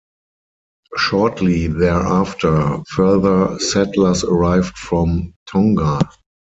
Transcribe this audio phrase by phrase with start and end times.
[0.97, 5.99] Shortly thereafter, further settlers arrived from Tonga.